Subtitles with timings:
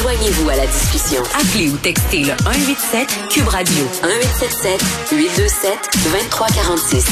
[0.00, 1.22] Joignez-vous à la discussion.
[1.34, 4.80] Appelez ou textez le 187 Cube Radio 1877
[5.12, 5.72] 827
[6.04, 7.06] 2346.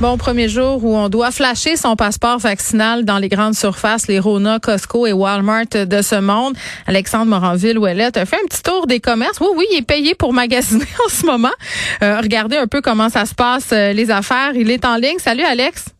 [0.00, 4.18] Bon, premier jour où on doit flasher son passeport vaccinal dans les grandes surfaces, les
[4.18, 6.54] Rona, Costco et Walmart de ce monde.
[6.88, 9.38] Alexandre Moranville-Ouellette a fait un petit tour des commerces.
[9.40, 11.54] Oui, oui, il est payé pour magasiner en ce moment.
[12.02, 14.50] Euh, regardez un peu comment ça se passe, euh, les affaires.
[14.56, 15.18] Il est en ligne.
[15.18, 15.90] Salut, Alex.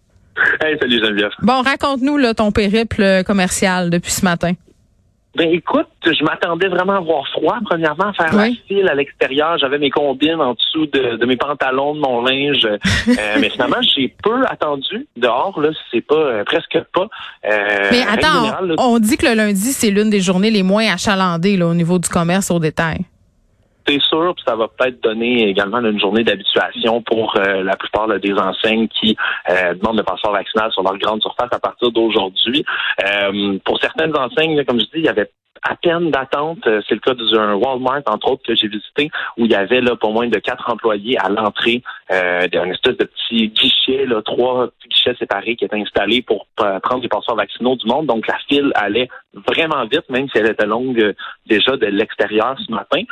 [0.61, 1.31] Hey, salut Geneviève.
[1.41, 4.55] Bon, raconte-nous là, ton périple commercial depuis ce matin.
[5.37, 9.59] Ben écoute, je m'attendais vraiment à voir froid, premièrement, à faire la file à l'extérieur.
[9.59, 12.67] J'avais mes combines en dessous de, mes pantalons, de mon linge.
[12.67, 12.79] Euh,
[13.41, 15.61] mais finalement, j'ai peu attendu dehors.
[15.61, 17.07] Là, c'est pas euh, presque pas.
[17.45, 21.57] Euh, mais attends, on dit que le lundi, c'est l'une des journées les moins achalandées
[21.57, 22.99] là, au niveau du commerce au détail
[23.91, 28.33] c'est sûr, ça va peut-être donner également une journée d'habituation pour euh, la plupart des
[28.35, 29.17] enseignes qui
[29.49, 32.65] euh, demandent le passeport vaccinal sur leur grande surface à partir d'aujourd'hui.
[33.05, 35.31] Euh, pour certaines enseignes, comme je dis, il y avait
[35.63, 36.61] à peine d'attente.
[36.65, 39.95] C'est le cas d'un Walmart, entre autres, que j'ai visité, où il y avait là
[39.95, 44.69] pas moins de quatre employés à l'entrée euh, d'un espèce de petit guichet, là, trois
[44.89, 48.07] guichets séparés qui étaient installés pour prendre les passeports vaccinaux du monde.
[48.07, 51.15] Donc la file allait vraiment vite, même si elle était longue
[51.47, 53.03] déjà de l'extérieur ce matin.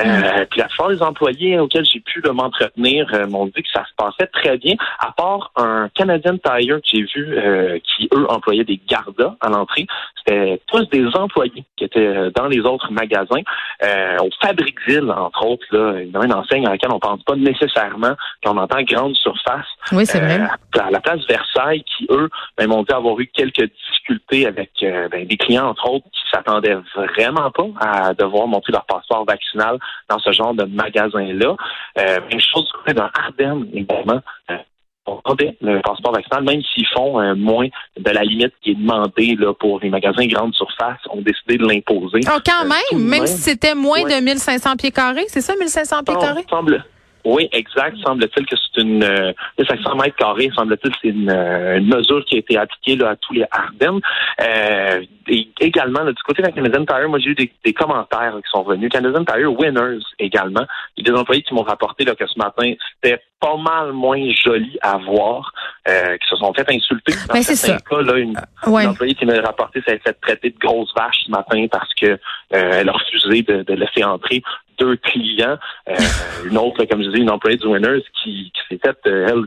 [0.00, 3.84] Euh, puis la plupart des employés auxquels j'ai pu m'entretenir euh, m'ont dit que ça
[3.84, 8.26] se passait très bien, à part un Canadian Tire que j'ai vu euh, qui, eux,
[8.28, 9.86] employaient des gardas à l'entrée.
[10.18, 13.42] C'était tous des employés qui étaient dans les autres magasins.
[13.84, 17.22] Euh, au Fabriqueville, entre autres, là, il y a une enseigne à laquelle on pense
[17.22, 19.66] pas nécessairement qu'on entend grande surface.
[19.92, 20.40] Oui, c'est vrai.
[20.80, 25.26] À la place Versailles, qui, eux, ben, m'ont dit avoir eu quelques difficultés avec ben,
[25.26, 30.18] des clients, entre autres, qui s'attendaient vraiment pas à devoir montrer leur passeport vaccinal dans
[30.18, 31.56] ce genre de magasin-là.
[31.98, 34.20] Euh, même chose dans Ardennes, également.
[34.50, 34.56] Euh,
[35.06, 35.20] on
[35.60, 39.52] le passeport vaccinal, même s'ils font euh, moins de la limite qui est demandée là,
[39.52, 42.20] pour les magasins grande surface, ont décidé de l'imposer.
[42.26, 46.16] Oh, quand même, même, si c'était moins de 1500 pieds carrés, c'est ça, 1500 pieds
[46.16, 46.44] carrés?
[46.48, 46.82] Semble,
[47.24, 47.96] oui, exact.
[48.04, 50.50] Semble-t-il que c'est une euh, 500 mètres carrés.
[50.54, 54.00] Semble-t-il c'est une, euh, une, mesure qui a été appliquée là, à tous les Ardennes.
[54.42, 58.36] Euh, et également, du côté de la Canadian Tire, moi j'ai eu des, des, commentaires
[58.36, 58.90] qui sont venus.
[58.90, 60.66] Canadian Tire Winners également.
[60.98, 64.98] Des employés qui m'ont rapporté là, que ce matin, c'était pas mal moins joli à
[64.98, 65.52] voir,
[65.88, 67.12] euh, qui se sont fait insulter.
[67.28, 68.36] Dans ben, certains cas, là, une,
[68.66, 72.18] employée qui m'a rapporté s'est fait traiter de grosse vache ce matin parce que euh,
[72.52, 74.42] elle a refusé de, de laisser entrer
[74.78, 75.58] deux clients.
[75.88, 75.94] Euh,
[76.48, 79.44] une autre, comme je disais, une employée du Winners qui, qui s'est faite, euh, elle,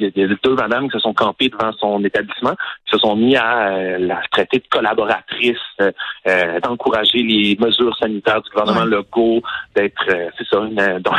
[0.00, 2.54] il y a deux madames qui se sont campées devant son établissement,
[2.90, 8.50] se sont mis à euh, la traiter de collaboratrice, euh, d'encourager les mesures sanitaires du
[8.50, 8.96] gouvernement ouais.
[8.96, 9.42] Legault,
[9.74, 11.16] d'être, c'est ça, une, donc,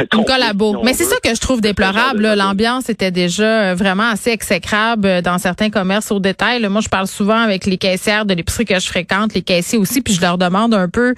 [0.12, 0.82] une collabo.
[0.82, 2.34] Mais c'est ça que je trouve déplorable.
[2.34, 6.66] L'ambiance était déjà vraiment assez exécrable dans certains commerces au détail.
[6.68, 10.00] Moi, je parle souvent avec les caissières de l'épicerie que je fréquente, les caissiers aussi,
[10.02, 11.14] puis je leur demande un peu,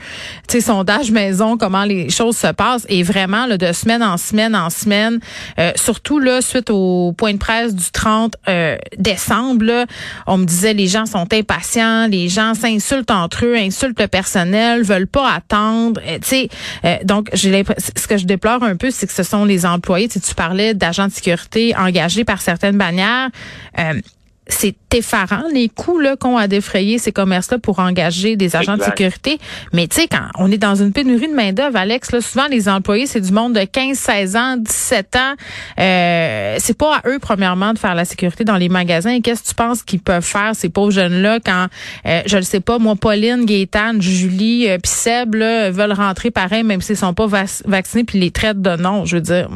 [0.49, 2.87] tu sais, sondage maison, comment les choses se passent.
[2.89, 5.21] Et vraiment, là, de semaine en semaine en semaine,
[5.59, 8.77] euh, surtout là, suite au point de presse du 30 euh,
[10.27, 14.83] on me disait les gens sont impatients, les gens s'insultent entre eux, insultent le personnel,
[14.83, 16.01] veulent pas attendre.
[16.07, 16.49] Euh, tu sais,
[16.85, 20.09] euh, donc j'ai ce que je déplore un peu, c'est que ce sont les employés.
[20.09, 23.31] Tu, tu parlais d'agents de sécurité engagés par certaines bannières.
[23.79, 23.95] Euh,
[24.51, 28.83] c'est effarant les coûts là qu'ont à défrayer ces commerces-là pour engager des agents de
[28.83, 29.39] sécurité.
[29.73, 32.47] Mais tu sais, quand on est dans une pénurie de main d'œuvre, Alex, là, souvent
[32.49, 35.35] les employés c'est du monde de 15, 16 ans, 17 ans.
[35.79, 39.21] Euh, c'est pas à eux premièrement de faire la sécurité dans les magasins.
[39.21, 41.67] Qu'est-ce que tu penses qu'ils peuvent faire ces pauvres jeunes-là quand
[42.07, 46.31] euh, je le sais pas, moi, Pauline, Gaétane, Julie, euh, puis Seb là, veulent rentrer
[46.31, 49.05] pareil même s'ils sont pas vaccinés puis les traitent de non.
[49.05, 49.49] Je veux dire.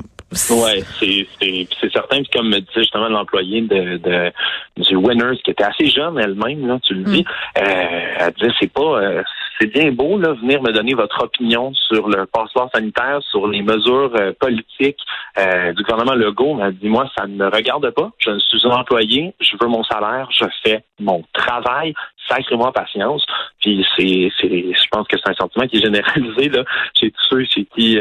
[0.50, 2.22] Oui, c'est certain.
[2.22, 4.32] Puis comme me disait justement l'employé de, de
[4.76, 7.60] du Winners, qui était assez jeune elle-même, là, tu le dis, mm.
[7.62, 9.22] euh, elle disait c'est pas euh,
[9.58, 13.62] c'est bien beau là, venir me donner votre opinion sur le passeport sanitaire, sur les
[13.62, 14.98] mesures euh, politiques
[15.38, 16.58] euh, du gouvernement Legault.
[16.62, 18.10] Elle dit moi, ça ne me regarde pas.
[18.18, 21.94] Je suis un employé, je veux mon salaire, je fais mon travail.
[22.28, 23.24] Sacrez-moi patience.
[23.60, 26.64] Puis c'est, c'est, je pense que c'est un sentiment qui est généralisé là
[26.94, 27.98] chez tous ceux chez qui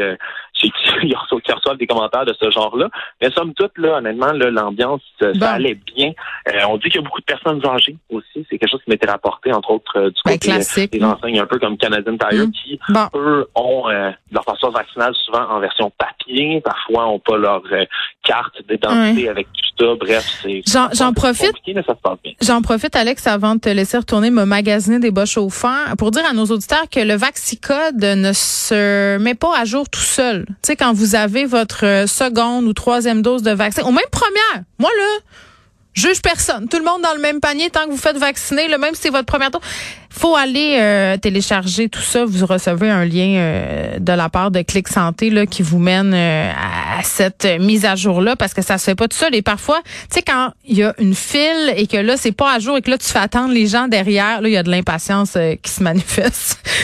[0.54, 0.70] qui,
[1.00, 2.88] qui, reçoivent des commentaires de ce genre-là.
[3.20, 6.12] Mais somme toute, là, honnêtement, l'ambiance, ça allait bien.
[6.48, 8.46] Euh, on dit qu'il y a beaucoup de personnes âgées aussi.
[8.48, 11.40] C'est quelque chose qui m'était rapporté, entre autres, euh, du ben, côté euh, des enseignes
[11.44, 12.52] un peu comme Canadian Tire, mm.
[12.52, 12.78] qui,
[13.14, 13.84] eux, ont
[14.32, 16.60] leur passeport vaccinal souvent en version papier.
[16.64, 17.62] Parfois, n'ont pas leur
[18.22, 19.94] carte d'identité avec tout ça.
[19.98, 20.62] Bref, c'est
[20.96, 21.52] J'en profite.
[22.42, 26.24] J'en profite, Alex, avant de te laisser retourner me magasiner des bas chauffants, pour dire
[26.28, 30.44] à nos auditeurs que le Vaxicode ne se met pas à jour tout seul.
[30.46, 34.64] Tu sais, quand vous avez votre seconde ou troisième dose de vaccin, ou même première,
[34.78, 35.20] moi là,
[35.94, 36.68] juge personne.
[36.68, 39.02] Tout le monde dans le même panier tant que vous faites vacciner, le même si
[39.02, 39.60] c'est votre première tour.
[40.10, 42.24] Faut aller euh, télécharger tout ça.
[42.24, 46.12] Vous recevez un lien euh, de la part de Clic Santé là, qui vous mène
[46.14, 49.34] euh, à cette mise à jour là parce que ça se fait pas tout seul.
[49.34, 52.54] Et parfois, tu sais, quand il y a une file et que là c'est pas
[52.54, 54.62] à jour et que là tu fais attendre les gens derrière, là il y a
[54.62, 56.60] de l'impatience qui se manifeste.